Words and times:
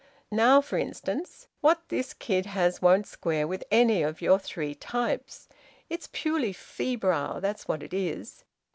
Now 0.31 0.61
for 0.61 0.79
instance, 0.79 1.47
what 1.59 1.89
this 1.89 2.15
kid 2.15 2.47
has 2.47 2.81
won't 2.81 3.05
square 3.05 3.47
with 3.47 3.63
any 3.69 4.01
of 4.01 4.19
your 4.19 4.39
three 4.39 4.73
types. 4.73 5.47
It's 5.91 6.09
purely 6.11 6.53
febrile, 6.53 7.39
that's 7.39 7.67
what 7.67 7.83
it 7.83 7.93
is. 7.93 8.43